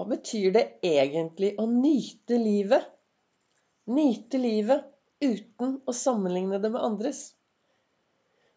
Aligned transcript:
Hva 0.00 0.06
betyr 0.08 0.52
det 0.54 0.60
egentlig 0.88 1.50
å 1.60 1.66
nyte 1.68 2.38
livet? 2.40 2.86
Nyte 3.92 4.38
livet 4.40 4.86
uten 5.20 5.74
å 5.84 5.92
sammenligne 5.92 6.56
det 6.62 6.70
med 6.72 6.86
andres. 6.86 7.18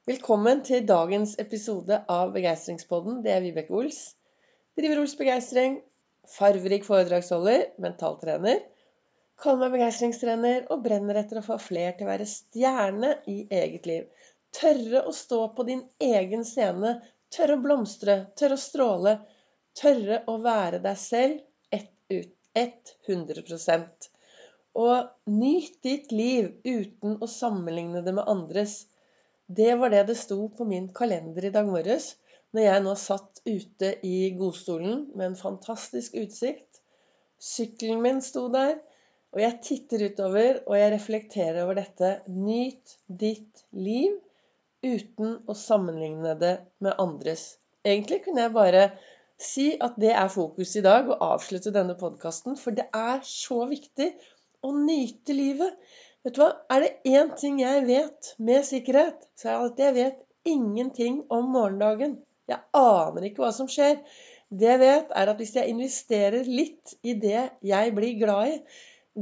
Velkommen 0.08 0.62
til 0.64 0.86
dagens 0.88 1.34
episode 1.44 1.98
av 2.16 2.32
Begeistringspodden. 2.38 3.18
Det 3.26 3.34
er 3.34 3.44
Vibeke 3.44 3.76
Ols. 3.76 4.00
Driver 4.80 5.02
Ols 5.02 5.18
Begeistring. 5.20 5.76
Farverik 6.38 6.88
foredragsholder, 6.88 7.66
mentaltrener. 7.90 8.64
Kaller 9.36 9.66
meg 9.66 9.76
begeistringstrener 9.82 10.72
og 10.72 10.88
brenner 10.88 11.20
etter 11.26 11.42
å 11.42 11.46
få 11.50 11.60
fler 11.60 11.92
til 11.98 12.08
å 12.08 12.14
være 12.14 12.30
stjerne 12.38 13.18
i 13.28 13.42
eget 13.52 13.92
liv. 13.92 14.08
Tørre 14.56 15.04
å 15.12 15.18
stå 15.20 15.44
på 15.60 15.68
din 15.68 15.84
egen 16.08 16.48
scene. 16.48 17.02
Tørre 17.36 17.60
å 17.60 17.66
blomstre. 17.68 18.22
Tørre 18.40 18.56
å 18.56 18.68
stråle 18.70 19.20
Tørre 19.78 20.22
å 20.30 20.38
være 20.44 20.80
deg 20.84 20.98
selv 21.02 21.42
100% 22.56 24.10
Og 24.84 25.30
nyt 25.30 25.78
ditt 25.86 26.12
liv 26.14 26.50
uten 26.66 27.18
å 27.22 27.30
sammenligne 27.30 28.02
det 28.06 28.14
med 28.14 28.30
andres. 28.30 28.86
Det 29.48 29.74
var 29.80 29.94
det 29.94 30.04
det 30.10 30.18
sto 30.18 30.38
på 30.58 30.68
min 30.70 30.88
kalender 30.96 31.46
i 31.46 31.54
dag 31.54 31.68
morges 31.70 32.16
når 32.54 32.62
jeg 32.68 32.84
nå 32.86 32.94
satt 33.02 33.42
ute 33.50 33.90
i 34.06 34.18
godstolen 34.38 35.08
med 35.18 35.32
en 35.32 35.40
fantastisk 35.40 36.14
utsikt. 36.22 36.82
Sykkelen 37.42 38.02
min 38.06 38.22
sto 38.24 38.46
der, 38.54 38.78
og 39.34 39.42
jeg 39.42 39.60
titter 39.66 40.06
utover 40.12 40.62
og 40.68 40.78
jeg 40.78 40.94
reflekterer 40.94 41.64
over 41.64 41.80
dette. 41.82 42.10
Nyt 42.30 42.98
ditt 43.08 43.66
liv 43.74 44.14
uten 44.86 45.40
å 45.50 45.58
sammenligne 45.58 46.38
det 46.38 46.56
med 46.86 46.94
andres. 47.02 47.58
Egentlig 47.84 48.22
kunne 48.28 48.46
jeg 48.46 48.54
bare 48.56 48.84
si 49.42 49.74
at 49.82 49.96
det 50.02 50.12
er 50.14 50.32
fokus 50.32 50.76
i 50.80 50.84
dag, 50.86 51.10
og 51.10 51.22
avslutte 51.34 51.74
denne 51.76 51.96
podkasten. 52.00 52.58
For 52.60 52.76
det 52.76 52.88
er 52.96 53.22
så 53.28 53.64
viktig 53.70 54.12
å 54.64 54.74
nyte 54.76 55.36
livet. 55.36 55.80
Vet 56.24 56.38
du 56.38 56.44
hva? 56.44 56.52
Er 56.72 56.86
det 56.86 56.92
én 57.10 57.34
ting 57.40 57.60
jeg 57.62 57.86
vet 57.88 58.34
med 58.40 58.68
sikkerhet, 58.68 59.26
så 59.40 59.50
er 59.50 59.58
det 59.58 59.72
at 59.72 59.82
jeg 59.84 59.98
vet 59.98 60.22
ingenting 60.54 61.24
om 61.34 61.50
morgendagen. 61.56 62.20
Jeg 62.48 62.60
aner 62.76 63.28
ikke 63.28 63.44
hva 63.44 63.52
som 63.56 63.70
skjer. 63.72 64.00
Det 64.54 64.70
jeg 64.70 64.82
vet, 64.84 65.12
er 65.16 65.32
at 65.32 65.40
hvis 65.40 65.56
jeg 65.58 65.72
investerer 65.72 66.48
litt 66.48 66.94
i 67.04 67.16
det 67.18 67.48
jeg 67.66 67.96
blir 67.96 68.20
glad 68.20 68.54
i, 68.54 68.60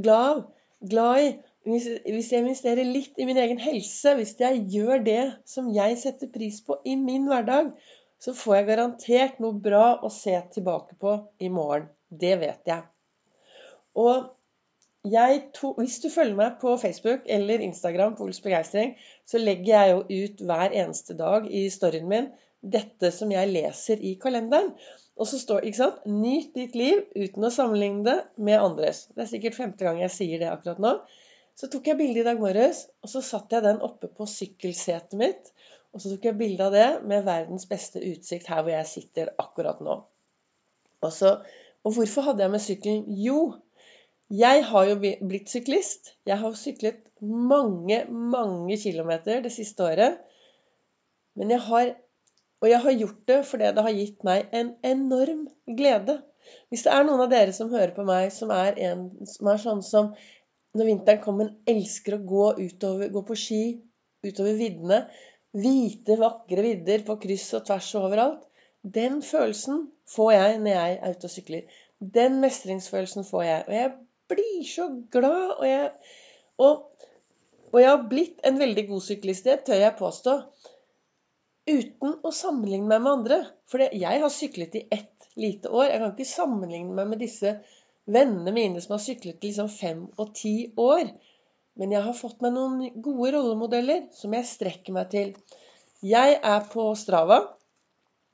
glad, 0.04 0.44
glad 0.90 1.24
i 1.24 1.32
hvis 1.62 2.32
jeg 2.32 2.42
investerer 2.42 2.82
litt 2.82 3.18
i 3.22 3.26
min 3.28 3.38
egen 3.38 3.60
helse, 3.62 4.16
hvis 4.18 4.34
jeg 4.40 4.64
gjør 4.72 5.02
det 5.06 5.22
som 5.46 5.68
jeg 5.70 5.94
setter 6.00 6.30
pris 6.34 6.58
på 6.66 6.80
i 6.84 6.96
min 6.98 7.28
hverdag, 7.30 7.70
så 8.22 8.34
får 8.38 8.56
jeg 8.56 8.68
garantert 8.68 9.40
noe 9.42 9.58
bra 9.64 9.86
å 9.98 10.10
se 10.12 10.34
tilbake 10.54 10.94
på 11.02 11.16
i 11.42 11.50
morgen. 11.50 11.88
Det 12.08 12.36
vet 12.38 12.68
jeg. 12.68 12.84
Og 13.98 14.30
jeg 15.02 15.40
to, 15.56 15.72
hvis 15.80 15.98
du 16.04 16.06
følger 16.12 16.36
meg 16.38 16.60
på 16.60 16.76
Facebook 16.78 17.24
eller 17.26 17.64
Instagram 17.64 18.14
på 18.14 18.28
Ols 18.28 18.38
Begeistring, 18.44 18.94
så 19.26 19.40
legger 19.42 19.72
jeg 19.72 19.94
jo 19.94 20.22
ut 20.22 20.44
hver 20.46 20.76
eneste 20.84 21.16
dag 21.18 21.48
i 21.50 21.64
storyen 21.74 22.06
min 22.12 22.30
dette 22.62 23.10
som 23.10 23.32
jeg 23.34 23.50
leser 23.50 23.98
i 23.98 24.14
kalenderen. 24.22 24.70
Og 25.18 25.26
så 25.28 25.40
står 25.42 25.66
ikke 25.66 25.80
sant, 25.80 26.06
'Nyt 26.06 26.54
ditt 26.54 26.78
liv 26.78 27.02
uten 27.16 27.44
å 27.44 27.50
sammenligne 27.50 28.04
det 28.06 28.18
med 28.38 28.60
andres'. 28.60 29.08
Det 29.14 29.24
er 29.24 29.32
sikkert 29.32 29.58
femte 29.58 29.84
gang 29.84 29.98
jeg 30.00 30.14
sier 30.14 30.38
det 30.38 30.52
akkurat 30.52 30.78
nå. 30.78 30.94
Så 31.58 31.68
tok 31.68 31.90
jeg 31.90 31.98
bilde 31.98 32.22
i 32.22 32.28
dag 32.28 32.38
morges, 32.40 32.86
og 33.02 33.10
så 33.12 33.20
satte 33.20 33.58
jeg 33.58 33.66
den 33.66 33.82
oppe 33.84 34.08
på 34.08 34.24
sykkelsetet 34.30 35.18
mitt. 35.18 35.52
Og 35.92 36.00
så 36.00 36.12
tok 36.12 36.24
jeg 36.24 36.38
bilde 36.40 36.64
av 36.64 36.72
det 36.72 36.86
med 37.08 37.26
verdens 37.26 37.66
beste 37.68 38.00
utsikt 38.00 38.48
her 38.48 38.62
hvor 38.62 38.72
jeg 38.72 38.88
sitter 38.88 39.32
akkurat 39.40 39.82
nå. 39.84 39.98
Og, 41.02 41.10
så, 41.12 41.34
og 41.84 41.96
hvorfor 41.96 42.30
hadde 42.30 42.44
jeg 42.44 42.52
med 42.54 42.64
sykkelen? 42.64 43.02
Jo, 43.20 43.40
jeg 44.32 44.62
har 44.64 44.88
jo 44.88 44.96
blitt 45.02 45.50
syklist. 45.52 46.14
Jeg 46.28 46.38
har 46.40 46.54
syklet 46.56 47.02
mange, 47.20 48.04
mange 48.08 48.78
kilometer 48.80 49.42
det 49.44 49.52
siste 49.52 49.84
året. 49.84 50.20
Men 51.36 51.52
jeg 51.52 51.60
har 51.68 51.94
Og 52.62 52.68
jeg 52.70 52.78
har 52.78 52.92
gjort 52.94 53.22
det 53.26 53.36
fordi 53.46 53.70
det 53.74 53.82
har 53.82 53.94
gitt 53.96 54.20
meg 54.22 54.52
en 54.54 54.68
enorm 54.86 55.48
glede. 55.66 56.20
Hvis 56.70 56.84
det 56.86 56.92
er 56.94 57.02
noen 57.02 57.24
av 57.24 57.32
dere 57.32 57.50
som 57.56 57.72
hører 57.72 57.90
på 57.96 58.04
meg, 58.06 58.28
som 58.30 58.52
er, 58.54 58.78
en, 58.78 59.00
som 59.26 59.48
er 59.50 59.58
sånn 59.58 59.82
som 59.82 60.12
når 60.78 60.86
vinteren 60.86 61.24
kommer, 61.24 61.50
elsker 61.66 62.14
å 62.14 62.20
gå, 62.22 62.44
utover, 62.62 63.10
gå 63.10 63.22
på 63.26 63.34
ski 63.34 63.62
utover 64.22 64.54
viddene 64.60 65.00
Hvite, 65.52 66.16
vakre 66.16 66.62
vidder 66.64 67.02
på 67.04 67.18
kryss 67.20 67.50
og 67.58 67.66
tvers 67.68 67.90
og 67.98 68.06
overalt. 68.08 68.44
Den 68.82 69.20
følelsen 69.22 69.84
får 70.08 70.30
jeg 70.32 70.60
når 70.62 70.72
jeg 70.72 70.94
er 70.94 71.16
ute 71.16 71.28
og 71.28 71.34
sykler. 71.34 71.80
Den 72.16 72.40
mestringsfølelsen 72.42 73.26
får 73.28 73.42
jeg. 73.46 73.64
Og 73.68 73.74
jeg 73.76 73.92
blir 74.32 74.62
så 74.66 74.86
glad. 75.12 75.52
Og 75.58 75.66
jeg, 75.68 75.90
og, 76.58 77.06
og 77.72 77.78
jeg 77.80 77.90
har 77.90 78.08
blitt 78.10 78.40
en 78.48 78.58
veldig 78.58 78.86
god 78.88 79.04
syklist, 79.06 79.44
det 79.44 79.60
tør 79.68 79.82
jeg 79.84 79.98
påstå. 80.00 80.38
Uten 81.70 82.16
å 82.26 82.32
sammenligne 82.34 82.88
meg 82.88 83.04
med 83.04 83.12
andre. 83.18 83.38
For 83.70 83.84
jeg 83.84 84.24
har 84.24 84.32
syklet 84.32 84.80
i 84.80 84.86
ett 84.90 85.28
lite 85.36 85.70
år. 85.70 85.90
Jeg 85.90 86.00
kan 86.00 86.16
ikke 86.16 86.32
sammenligne 86.32 86.96
meg 86.96 87.12
med 87.12 87.22
disse 87.22 87.58
vennene 88.10 88.54
mine 88.56 88.80
som 88.82 88.96
har 88.96 89.04
syklet 89.04 89.38
i 89.44 89.52
liksom 89.52 89.70
fem 89.70 90.06
og 90.16 90.32
ti 90.38 90.72
år. 90.80 91.12
Men 91.80 91.94
jeg 91.94 92.04
har 92.04 92.16
fått 92.16 92.42
meg 92.44 92.52
noen 92.54 93.02
gode 93.04 93.32
rollemodeller 93.36 94.04
som 94.16 94.34
jeg 94.36 94.48
strekker 94.48 94.96
meg 94.96 95.10
til. 95.14 95.32
Jeg 96.04 96.36
er 96.36 96.68
på 96.72 96.90
Strava, 96.98 97.40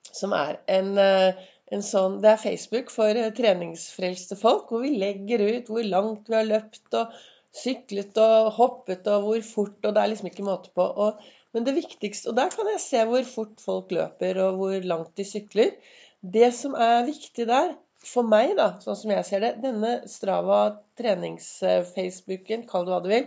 som 0.09 0.35
er 0.35 0.59
en, 0.73 0.95
eh, 0.99 1.39
en 1.71 1.83
sånn 1.85 2.21
Det 2.23 2.31
er 2.33 2.43
Facebook 2.43 2.91
for 2.91 3.15
eh, 3.15 3.33
treningsfrelste 3.37 4.39
folk, 4.41 4.71
hvor 4.71 4.83
vi 4.83 4.97
legger 4.97 5.45
ut 5.45 5.69
hvor 5.69 5.85
langt 5.85 6.31
vi 6.31 6.39
har 6.39 6.49
løpt 6.49 6.97
og 6.99 7.13
syklet 7.55 8.17
og 8.23 8.53
hoppet 8.59 9.07
og 9.09 9.27
hvor 9.27 9.45
fort, 9.47 9.79
og 9.85 9.95
det 9.95 10.03
er 10.03 10.13
liksom 10.13 10.31
ikke 10.31 10.47
måte 10.47 10.73
på. 10.75 10.85
Og, 10.85 11.21
men 11.55 11.65
det 11.65 11.77
viktigste 11.79 12.31
Og 12.31 12.37
der 12.37 12.51
kan 12.53 12.69
jeg 12.73 12.83
se 12.85 13.05
hvor 13.09 13.25
fort 13.29 13.61
folk 13.65 13.93
løper, 13.95 14.41
og 14.47 14.59
hvor 14.61 14.89
langt 14.93 15.15
de 15.17 15.27
sykler. 15.29 15.77
Det 16.23 16.51
som 16.55 16.75
er 16.75 17.07
viktig 17.07 17.47
der, 17.49 17.77
for 18.07 18.27
meg, 18.27 18.55
da, 18.59 18.73
sånn 18.83 18.99
som 18.99 19.13
jeg 19.13 19.27
ser 19.27 19.43
det 19.43 19.55
Denne 19.63 19.95
Strava 20.11 20.59
trenings-Facebooken, 21.01 22.67
kall 22.71 22.87
det 22.87 22.93
hva 22.95 23.01
du 23.03 23.09
vil 23.11 23.27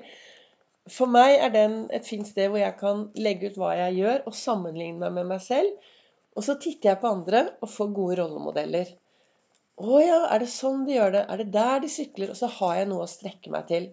For 0.91 1.11
meg 1.11 1.35
er 1.43 1.51
den 1.53 1.75
et 1.93 2.07
fint 2.07 2.27
sted 2.27 2.49
hvor 2.49 2.61
jeg 2.61 2.77
kan 2.79 3.03
legge 3.19 3.51
ut 3.51 3.59
hva 3.59 3.73
jeg 3.77 3.99
gjør, 3.99 4.23
og 4.25 4.37
sammenligne 4.37 5.03
meg 5.03 5.17
med 5.19 5.29
meg 5.33 5.43
selv. 5.43 5.91
Og 6.35 6.45
så 6.47 6.55
titter 6.63 6.93
jeg 6.93 7.01
på 7.01 7.11
andre 7.11 7.43
og 7.59 7.69
får 7.69 7.91
gode 7.97 8.17
rollemodeller. 8.21 8.93
Å 9.81 10.01
ja, 10.01 10.19
er 10.31 10.43
det 10.43 10.49
sånn 10.51 10.85
de 10.87 10.95
gjør 10.95 11.15
det? 11.15 11.21
Er 11.27 11.41
det 11.41 11.51
der 11.53 11.83
de 11.83 11.89
sykler? 11.91 12.31
Og 12.33 12.39
så 12.39 12.49
har 12.59 12.75
jeg 12.79 12.89
noe 12.91 13.05
å 13.05 13.11
strekke 13.11 13.53
meg 13.53 13.67
til. 13.69 13.87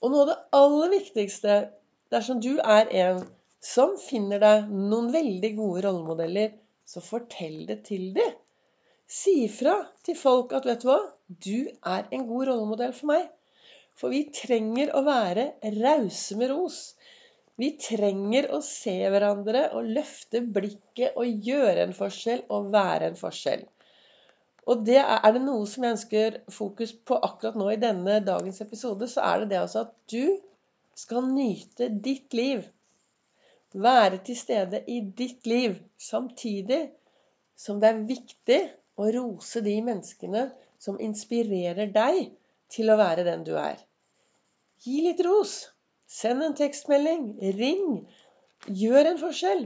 Og 0.00 0.12
noe 0.12 0.24
av 0.24 0.30
det 0.30 0.38
aller 0.58 0.92
viktigste 0.94 1.58
dersom 2.14 2.40
du 2.44 2.52
er 2.60 2.90
en 3.04 3.24
som 3.64 3.94
finner 3.98 4.42
deg 4.42 4.70
noen 4.70 5.10
veldig 5.14 5.50
gode 5.56 5.84
rollemodeller, 5.86 6.52
så 6.84 7.00
fortell 7.04 7.64
det 7.68 7.80
til 7.88 8.10
dem. 8.16 8.34
Si 9.06 9.32
ifra 9.44 9.74
til 10.06 10.16
folk 10.16 10.52
at 10.56 10.66
'vet 10.66 10.82
du 10.82 10.88
hva, 10.88 11.00
du 11.46 11.58
er 11.94 12.06
en 12.10 12.26
god 12.28 12.46
rollemodell 12.48 12.94
for 12.96 13.10
meg'. 13.12 13.26
For 13.94 14.10
vi 14.10 14.22
trenger 14.34 14.90
å 14.96 15.04
være 15.06 15.44
rause 15.76 16.36
med 16.40 16.50
ros. 16.50 16.78
Vi 17.60 17.68
trenger 17.78 18.48
å 18.56 18.58
se 18.66 18.96
hverandre 19.12 19.68
og 19.78 19.92
løfte 19.98 20.40
blikket 20.56 21.20
og 21.20 21.46
gjøre 21.48 21.84
en 21.84 21.94
forskjell 21.94 22.42
og 22.56 22.72
være 22.74 23.12
en 23.12 23.20
forskjell. 23.20 23.62
Og 24.66 24.82
det 24.88 24.96
er, 24.98 25.20
er 25.20 25.36
det 25.36 25.42
noe 25.44 25.66
som 25.70 25.84
jeg 25.84 25.94
ønsker 25.98 26.38
fokus 26.56 26.94
på 27.06 27.18
akkurat 27.28 27.58
nå 27.60 27.68
i 27.70 27.80
denne 27.80 28.18
dagens 28.26 28.62
episode, 28.64 29.06
så 29.12 29.22
er 29.28 29.44
det 29.44 29.50
det 29.52 29.60
altså 29.60 29.84
at 29.84 29.92
du 30.10 30.40
skal 30.98 31.28
nyte 31.28 31.90
ditt 32.08 32.34
liv. 32.34 32.64
Være 33.74 34.22
til 34.26 34.38
stede 34.38 34.80
i 34.90 35.00
ditt 35.18 35.46
liv 35.50 35.76
samtidig 36.00 36.86
som 37.58 37.78
det 37.82 37.90
er 37.90 38.06
viktig 38.08 38.60
og 39.00 39.10
rose 39.16 39.62
de 39.64 39.74
menneskene 39.84 40.48
som 40.80 41.00
inspirerer 41.02 41.90
deg 41.94 42.28
til 42.72 42.90
å 42.90 42.98
være 43.00 43.24
den 43.26 43.44
du 43.46 43.54
er. 43.58 43.78
Gi 44.84 45.00
litt 45.06 45.22
ros. 45.24 45.54
Send 46.10 46.44
en 46.44 46.56
tekstmelding. 46.58 47.24
Ring. 47.58 48.04
Gjør 48.68 49.10
en 49.10 49.20
forskjell. 49.20 49.64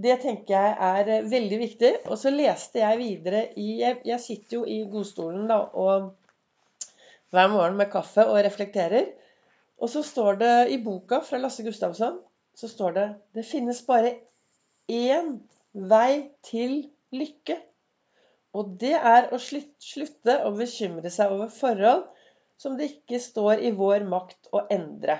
Det 0.00 0.16
tenker 0.22 0.54
jeg 0.54 0.76
er 0.86 1.10
eh, 1.16 1.28
veldig 1.28 1.58
viktig. 1.60 1.92
Og 2.08 2.16
så 2.20 2.32
leste 2.32 2.80
jeg 2.80 3.00
videre 3.00 3.42
i 3.60 3.80
Jeg, 3.82 4.20
sitter 4.22 4.60
jo 4.60 4.64
i 4.64 4.80
godstolen 4.88 5.50
da, 5.50 5.60
og 5.74 6.14
hver 7.34 7.50
morgen 7.52 7.76
med 7.78 7.90
kaffe 7.92 8.24
og 8.26 8.40
reflekterer. 8.46 9.10
Og 9.80 9.90
så 9.92 10.02
står 10.06 10.40
det 10.40 10.54
i 10.74 10.80
boka 10.84 11.20
fra 11.24 11.40
Lasse 11.42 11.64
Gustavsson 11.66 12.20
så 12.60 12.68
står 12.68 12.96
det 12.96 13.06
det 13.36 13.46
finnes 13.48 13.80
bare 13.86 14.14
én 14.90 15.36
vei 15.72 16.30
til 16.46 16.90
lykke. 17.14 17.56
Og 18.58 18.72
det 18.80 18.96
er 18.96 19.28
å 19.30 19.38
slutte 19.38 20.36
å 20.46 20.50
bekymre 20.56 21.12
seg 21.12 21.34
over 21.34 21.52
forhold 21.54 22.06
som 22.60 22.76
det 22.76 22.90
ikke 22.90 23.20
står 23.22 23.62
i 23.64 23.70
vår 23.76 24.04
makt 24.08 24.50
å 24.56 24.64
endre. 24.72 25.16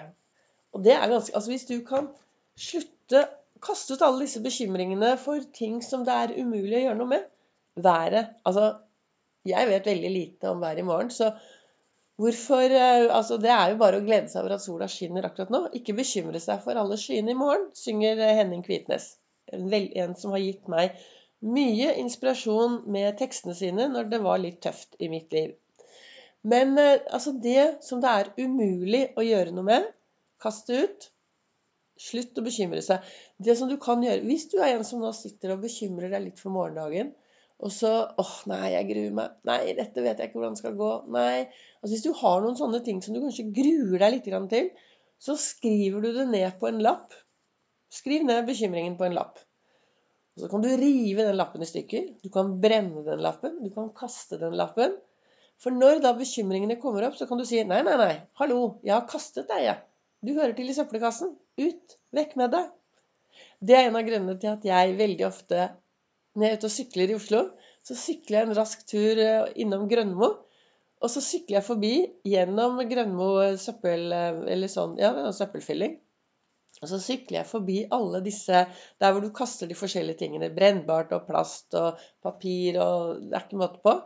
Og 0.74 0.82
det 0.84 0.96
er 0.96 1.10
ganske 1.10 1.34
Altså 1.36 1.52
hvis 1.52 1.68
du 1.70 1.78
kan 1.86 2.10
slutte 2.58 3.26
Kaste 3.60 3.92
ut 3.92 4.02
alle 4.06 4.24
disse 4.24 4.40
bekymringene 4.40 5.10
for 5.20 5.42
ting 5.52 5.82
som 5.84 6.00
det 6.06 6.14
er 6.16 6.30
umulig 6.38 6.78
å 6.78 6.84
gjøre 6.86 6.96
noe 6.96 7.10
med. 7.10 7.26
Været. 7.76 8.30
Altså 8.48 8.70
Jeg 9.44 9.68
vet 9.68 9.88
veldig 9.88 10.12
lite 10.14 10.52
om 10.52 10.62
været 10.64 10.80
i 10.80 10.86
morgen, 10.88 11.10
så 11.12 11.30
hvorfor 12.20 12.72
eh, 12.72 13.06
Altså, 13.08 13.36
det 13.40 13.52
er 13.52 13.72
jo 13.72 13.78
bare 13.80 14.00
å 14.00 14.04
glede 14.04 14.32
seg 14.32 14.42
over 14.42 14.56
at 14.56 14.64
sola 14.64 14.88
skinner 14.88 15.28
akkurat 15.28 15.52
nå. 15.52 15.62
Ikke 15.76 15.96
bekymre 15.96 16.40
seg 16.40 16.64
for 16.64 16.80
alle 16.80 16.96
skyene 17.00 17.34
i 17.34 17.38
morgen, 17.38 17.68
synger 17.76 18.20
eh, 18.20 18.34
Henning 18.40 18.64
Kvitnes. 18.64 19.14
En, 19.52 19.68
en 19.72 20.16
som 20.16 20.32
har 20.36 20.44
gitt 20.44 20.68
meg 20.72 20.96
mye 21.40 21.94
inspirasjon 22.00 22.82
med 22.92 23.16
tekstene 23.20 23.54
sine 23.56 23.88
når 23.92 24.10
det 24.12 24.20
var 24.24 24.42
litt 24.42 24.60
tøft 24.64 24.98
i 25.00 25.08
mitt 25.12 25.32
liv. 25.32 25.54
Men 26.42 26.76
eh, 26.80 27.00
altså 27.12 27.32
det 27.36 27.82
som 27.84 28.02
det 28.02 28.10
er 28.10 28.32
umulig 28.40 29.06
å 29.16 29.24
gjøre 29.24 29.54
noe 29.56 29.66
med, 29.66 29.88
kast 30.40 30.70
det 30.70 30.84
ut. 30.84 31.08
Slutt 32.00 32.38
å 32.40 32.44
bekymre 32.44 32.80
seg. 32.84 33.04
Det 33.36 33.56
som 33.58 33.68
du 33.68 33.76
kan 33.80 34.00
gjøre 34.00 34.24
Hvis 34.24 34.46
du 34.48 34.56
er 34.56 34.72
en 34.72 34.86
som 34.88 35.02
nå 35.04 35.10
sitter 35.12 35.52
og 35.52 35.66
bekymrer 35.66 36.08
deg 36.12 36.30
litt 36.30 36.40
for 36.40 36.52
morgendagen, 36.54 37.12
og 37.60 37.72
så 37.74 37.90
åh, 38.16 38.36
nei, 38.48 38.70
jeg 38.72 38.86
gruer 38.88 39.16
meg. 39.18 39.34
Nei, 39.44 39.58
dette 39.76 40.00
vet 40.00 40.16
jeg 40.16 40.30
ikke 40.30 40.40
hvordan 40.40 40.54
det 40.56 40.62
skal 40.62 40.78
gå. 40.78 40.92
Nei. 41.12 41.42
Altså 41.82 41.92
Hvis 41.92 42.06
du 42.06 42.14
har 42.22 42.40
noen 42.40 42.56
sånne 42.56 42.80
ting 42.86 43.02
som 43.04 43.12
du 43.12 43.20
kanskje 43.20 43.50
gruer 43.52 44.00
deg 44.00 44.14
litt 44.14 44.30
til, 44.54 44.70
så 45.20 45.36
skriver 45.36 46.00
du 46.00 46.14
det 46.16 46.24
ned 46.30 46.56
på 46.60 46.70
en 46.70 46.80
lapp. 46.80 47.12
Skriv 47.92 48.24
ned 48.24 48.48
bekymringen 48.48 48.96
på 48.96 49.10
en 49.10 49.18
lapp. 49.18 49.42
Så 50.40 50.48
kan 50.48 50.64
du 50.64 50.70
rive 50.80 51.26
den 51.26 51.36
lappen 51.36 51.62
i 51.62 51.68
stykker. 51.68 52.08
Du 52.24 52.30
kan 52.32 52.54
brenne 52.62 53.04
den 53.06 53.20
lappen. 53.24 53.58
Du 53.60 53.68
kan 53.74 53.90
kaste 53.96 54.38
den 54.40 54.56
lappen. 54.56 54.96
For 55.60 55.74
når 55.76 56.00
da 56.00 56.14
bekymringene 56.16 56.78
kommer 56.80 57.04
opp, 57.04 57.18
så 57.18 57.28
kan 57.28 57.40
du 57.40 57.44
si 57.44 57.60
nei, 57.68 57.82
nei, 57.84 57.96
nei, 58.00 58.14
hallo, 58.40 58.78
jeg 58.86 58.94
har 58.94 59.08
kastet 59.10 59.50
deg, 59.50 59.66
jeg. 59.66 59.82
Du 60.24 60.32
hører 60.32 60.54
til 60.56 60.72
i 60.72 60.76
søppelkassen. 60.76 61.34
Ut! 61.60 61.96
Vekk 62.16 62.32
med 62.40 62.54
deg! 62.54 62.70
Det 63.60 63.76
er 63.76 63.90
en 63.90 63.98
av 64.00 64.06
grunnene 64.06 64.38
til 64.40 64.54
at 64.54 64.64
jeg 64.64 64.96
veldig 64.96 65.26
ofte 65.28 65.68
når 66.34 66.46
jeg 66.46 66.54
er 66.54 66.60
ute 66.60 66.68
og 66.68 66.72
sykler 66.72 67.10
i 67.10 67.16
Oslo, 67.18 67.40
så 67.82 67.96
sykler 67.98 68.36
jeg 68.38 68.46
en 68.46 68.56
rask 68.56 68.84
tur 68.88 69.18
eh, 69.20 69.48
innom 69.60 69.88
Grønmo. 69.90 70.28
Og 71.00 71.10
så 71.10 71.22
sykler 71.24 71.58
jeg 71.58 71.66
forbi 71.66 71.94
gjennom 72.28 72.78
Grønmo 72.88 73.30
søppel... 73.60 74.06
Eh, 74.14 74.40
eller 74.54 74.70
sånn, 74.70 74.94
ja, 75.00 75.10
søppelfylling. 75.34 75.98
Og 76.80 76.88
så 76.88 76.98
sykler 77.02 77.42
jeg 77.42 77.50
forbi 77.50 77.78
alle 77.92 78.22
disse 78.24 78.64
der 79.00 79.12
hvor 79.12 79.20
du 79.20 79.28
kaster 79.36 79.68
de 79.68 79.76
forskjellige 79.76 80.22
tingene. 80.22 80.48
Brennbart 80.54 81.12
og 81.12 81.26
plast 81.28 81.76
og 81.76 82.00
papir 82.24 82.80
og 82.80 83.20
Det 83.26 83.36
er 83.36 83.44
ikke 83.46 83.60
måte 83.60 83.82
på. 83.84 83.96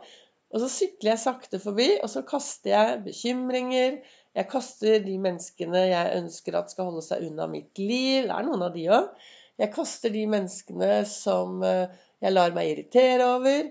Og 0.55 0.61
så 0.63 0.69
sykler 0.71 1.13
jeg 1.13 1.23
sakte 1.23 1.59
forbi, 1.59 1.87
og 2.03 2.09
så 2.11 2.21
kaster 2.27 2.71
jeg 2.71 2.99
bekymringer, 3.07 3.97
jeg 4.35 4.47
kaster 4.51 4.99
de 5.03 5.15
menneskene 5.19 5.81
jeg 5.89 6.19
ønsker 6.19 6.55
at 6.59 6.71
skal 6.71 6.89
holde 6.89 7.03
seg 7.03 7.23
unna 7.27 7.47
mitt 7.51 7.79
liv. 7.79 8.27
Det 8.27 8.35
er 8.35 8.47
noen 8.47 8.65
av 8.67 8.75
de 8.75 8.85
òg. 8.91 9.25
Jeg 9.59 9.71
kaster 9.71 10.11
de 10.11 10.25
menneskene 10.27 10.89
som 11.07 11.63
eh, 11.63 11.91
jeg 12.23 12.35
lar 12.35 12.55
meg 12.55 12.73
irritere 12.73 13.29
over. 13.37 13.69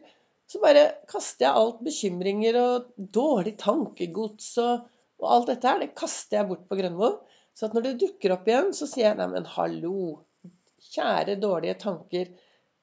Så 0.49 0.61
bare 0.62 0.87
kaster 1.11 1.47
jeg 1.47 1.61
alt 1.61 1.85
bekymringer 1.85 2.56
og 2.61 2.89
dårlig 2.97 3.55
tankegods 3.61 4.55
og, 4.65 4.89
og 5.21 5.31
alt 5.37 5.53
dette 5.53 5.69
her. 5.69 5.85
Det 5.85 5.93
kaster 6.01 6.41
jeg 6.41 6.49
bort 6.49 6.65
på 6.71 6.81
Grønmo. 6.81 7.12
Så 7.55 7.69
at 7.69 7.77
når 7.77 7.87
det 7.87 7.99
dukker 8.03 8.35
opp 8.35 8.49
igjen, 8.51 8.73
så 8.75 8.89
sier 8.91 9.11
jeg 9.11 9.19
neimen 9.21 9.47
hallo. 9.55 10.25
Kjære 10.95 11.39
dårlige 11.43 11.79
tanker. 11.83 12.33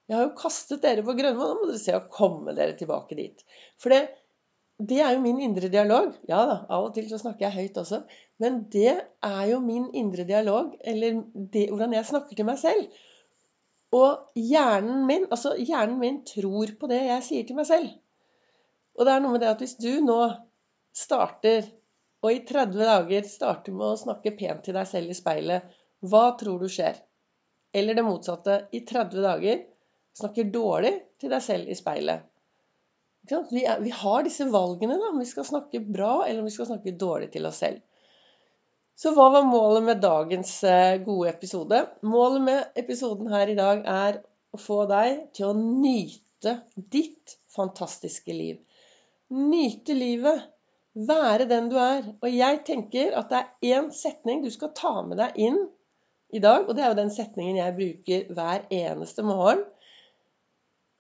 Jeg 0.07 0.17
har 0.17 0.25
jo 0.25 0.35
kastet 0.39 0.81
dere 0.83 1.03
på 1.07 1.15
Grønmo, 1.15 1.45
nå 1.47 1.59
må 1.59 1.69
dere 1.69 1.79
se 1.79 1.95
å 1.95 2.07
komme 2.11 2.55
dere 2.55 2.75
tilbake 2.79 3.15
dit. 3.19 3.43
For 3.79 3.93
det, 3.93 4.01
det 4.79 4.99
er 5.03 5.15
jo 5.15 5.23
min 5.23 5.39
indre 5.43 5.69
dialog. 5.71 6.15
Ja 6.27 6.41
da, 6.49 6.57
av 6.67 6.89
og 6.89 6.95
til 6.95 7.07
så 7.11 7.19
snakker 7.21 7.47
jeg 7.47 7.57
høyt 7.69 7.79
også. 7.83 8.01
Men 8.43 8.63
det 8.73 8.95
er 8.97 9.43
jo 9.51 9.61
min 9.63 9.89
indre 9.97 10.25
dialog, 10.27 10.73
eller 10.83 11.21
det, 11.33 11.67
hvordan 11.69 11.95
jeg 11.95 12.09
snakker 12.09 12.39
til 12.39 12.47
meg 12.47 12.59
selv. 12.59 13.01
Og 13.95 14.39
hjernen 14.39 15.03
min, 15.07 15.27
altså 15.29 15.53
hjernen 15.59 15.99
min 15.99 16.21
tror 16.27 16.71
på 16.79 16.87
det 16.91 17.01
jeg 17.09 17.27
sier 17.27 17.47
til 17.47 17.59
meg 17.59 17.67
selv. 17.67 17.91
Og 18.97 19.07
det 19.07 19.13
er 19.13 19.23
noe 19.23 19.35
med 19.35 19.43
det 19.43 19.51
at 19.51 19.61
hvis 19.63 19.77
du 19.79 19.91
nå 20.03 20.19
starter, 20.95 21.67
og 22.21 22.33
i 22.33 22.41
30 22.45 22.77
dager 22.85 23.25
starter 23.25 23.73
med 23.73 23.87
å 23.87 23.99
snakke 23.99 24.33
pent 24.37 24.63
til 24.65 24.77
deg 24.77 24.89
selv 24.89 25.13
i 25.13 25.17
speilet, 25.17 25.77
hva 26.05 26.31
tror 26.37 26.61
du 26.61 26.69
skjer? 26.69 26.99
Eller 27.73 27.97
det 27.97 28.05
motsatte. 28.05 28.57
I 28.71 28.83
30 28.85 29.23
dager 29.23 29.63
snakker 30.17 30.51
dårlig 30.53 30.93
til 31.21 31.31
deg 31.33 31.43
selv 31.45 31.69
i 31.71 31.77
speilet. 31.77 32.27
Vi, 33.29 33.63
er, 33.63 33.79
vi, 33.81 33.91
har 33.93 34.25
disse 34.25 34.47
valgene 34.49 34.97
da, 34.97 35.11
om 35.11 35.21
vi 35.21 35.29
skal 35.29 35.45
snakke 35.45 35.81
bra 35.85 36.25
eller 36.25 36.41
om 36.41 36.49
vi 36.49 36.53
skal 36.53 36.71
snakke 36.71 36.95
dårlig 36.97 37.29
til 37.35 37.45
oss 37.49 37.61
selv. 37.61 37.81
Så 38.97 39.13
hva 39.15 39.29
var 39.33 39.47
målet 39.47 39.85
med 39.85 40.01
dagens 40.01 40.55
eh, 40.67 40.97
gode 41.05 41.29
episode? 41.31 41.79
Målet 42.05 42.43
med 42.45 42.81
episoden 42.81 43.29
her 43.33 43.49
i 43.49 43.57
dag 43.57 43.85
er 43.87 44.19
å 44.51 44.59
få 44.61 44.83
deg 44.89 45.23
til 45.37 45.51
å 45.51 45.57
nyte 45.57 46.57
ditt 46.75 47.37
fantastiske 47.55 48.35
liv. 48.35 48.59
Nyte 49.31 49.95
livet. 49.95 50.50
Være 50.95 51.47
den 51.47 51.69
du 51.71 51.77
er. 51.79 52.07
Og 52.21 52.31
jeg 52.35 52.61
tenker 52.67 53.15
at 53.17 53.29
det 53.31 53.41
er 53.41 53.77
én 53.77 53.91
setning 53.95 54.43
du 54.43 54.49
skal 54.51 54.73
ta 54.75 54.97
med 55.05 55.21
deg 55.21 55.37
inn 55.39 55.59
i 56.35 56.41
dag. 56.43 56.67
Og 56.67 56.75
det 56.75 56.83
er 56.83 56.91
jo 56.91 56.99
den 56.99 57.13
setningen 57.13 57.59
jeg 57.59 57.77
bruker 57.77 58.33
hver 58.35 58.67
eneste 58.71 59.23
morgen. 59.23 59.63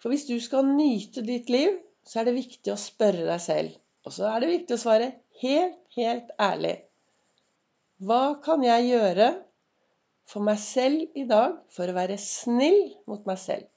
For 0.01 0.09
hvis 0.09 0.25
du 0.29 0.37
skal 0.41 0.65
nyte 0.65 1.23
ditt 1.25 1.51
liv, 1.53 1.75
så 2.07 2.21
er 2.21 2.29
det 2.29 2.39
viktig 2.39 2.73
å 2.73 2.79
spørre 2.79 3.27
deg 3.27 3.43
selv. 3.43 3.75
Og 4.07 4.15
så 4.15 4.31
er 4.31 4.41
det 4.41 4.53
viktig 4.55 4.77
å 4.77 4.81
svare 4.81 5.11
helt, 5.43 5.77
helt 5.97 6.31
ærlig. 6.41 6.79
Hva 8.01 8.39
kan 8.41 8.63
jeg 8.65 8.87
gjøre 8.87 9.27
for 10.31 10.41
meg 10.47 10.57
selv 10.63 11.19
i 11.19 11.27
dag 11.29 11.59
for 11.69 11.91
å 11.91 11.97
være 11.97 12.17
snill 12.17 12.95
mot 13.11 13.27
meg 13.29 13.37
selv? 13.37 13.67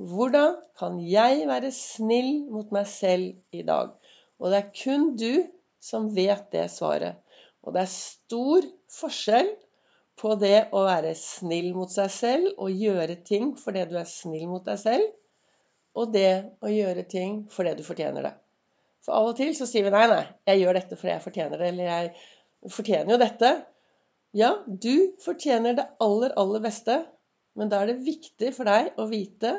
Hvordan 0.00 0.56
kan 0.80 0.96
jeg 1.04 1.44
være 1.46 1.70
snill 1.76 2.48
mot 2.50 2.72
meg 2.74 2.88
selv 2.90 3.36
i 3.54 3.62
dag? 3.68 3.92
Og 4.40 4.52
det 4.52 4.60
er 4.60 4.70
kun 4.72 5.10
du 5.20 5.44
som 5.80 6.08
vet 6.16 6.48
det 6.52 6.66
svaret. 6.72 7.20
Og 7.64 7.74
det 7.76 7.84
er 7.84 7.92
stor 7.92 8.66
forskjell 8.92 9.50
på 10.20 10.34
det 10.40 10.68
å 10.76 10.84
være 10.84 11.14
snill 11.16 11.72
mot 11.76 11.92
seg 11.92 12.12
selv 12.12 12.60
og 12.60 12.76
gjøre 12.76 13.20
ting 13.24 13.54
fordi 13.60 13.86
du 13.88 13.96
er 14.00 14.08
snill 14.08 14.46
mot 14.50 14.64
deg 14.66 14.80
selv, 14.80 15.06
og 15.96 16.12
det 16.14 16.56
å 16.64 16.70
gjøre 16.70 17.06
ting 17.10 17.42
fordi 17.52 17.74
du 17.78 17.84
fortjener 17.84 18.28
det. 18.28 18.34
For 19.04 19.16
av 19.16 19.30
og 19.30 19.38
til 19.38 19.54
så 19.56 19.66
sier 19.68 19.86
vi 19.86 19.92
nei, 19.94 20.04
nei, 20.10 20.24
jeg 20.50 20.62
gjør 20.62 20.76
dette 20.76 20.98
fordi 21.00 21.14
jeg 21.14 21.24
fortjener 21.24 21.60
det, 21.60 21.70
eller 21.72 21.88
jeg 21.88 22.72
fortjener 22.76 23.14
jo 23.14 23.20
dette. 23.22 23.52
Ja, 24.36 24.50
du 24.66 24.94
fortjener 25.24 25.76
det 25.78 25.88
aller, 26.04 26.36
aller 26.38 26.62
beste, 26.64 27.00
men 27.58 27.72
da 27.72 27.80
er 27.80 27.90
det 27.90 28.04
viktig 28.06 28.52
for 28.56 28.68
deg 28.68 28.92
å 29.00 29.08
vite 29.10 29.56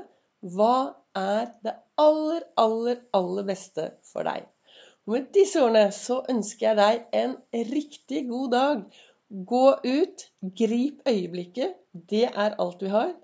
hva 0.56 0.76
er 1.18 1.50
det 1.66 1.74
aller, 2.02 2.46
aller, 2.62 3.02
aller 3.18 3.50
beste 3.50 3.90
for 4.08 4.26
deg. 4.30 4.46
Med 5.10 5.32
disse 5.34 5.62
ordene 5.64 5.90
så 5.96 6.20
ønsker 6.30 6.68
jeg 6.68 6.78
deg 6.78 7.22
en 7.24 7.32
riktig 7.72 8.26
god 8.30 8.52
dag. 8.54 8.84
Gå 9.50 9.64
ut, 9.86 10.26
grip 10.60 11.02
øyeblikket. 11.10 11.74
Det 12.12 12.28
er 12.30 12.58
alt 12.62 12.84
vi 12.84 12.92
har. 12.94 13.16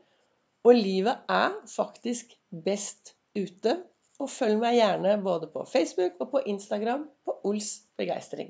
Og 0.66 0.74
livet 0.74 1.22
er 1.30 1.54
faktisk 1.70 2.34
best 2.66 3.14
ute. 3.38 3.78
Og 4.18 4.32
følg 4.34 4.58
meg 4.64 4.80
gjerne 4.80 5.20
både 5.22 5.52
på 5.54 5.68
Facebook 5.70 6.18
og 6.24 6.32
på 6.32 6.42
Instagram 6.50 7.06
på 7.26 7.38
Ols 7.46 7.70
begeistring. 8.00 8.50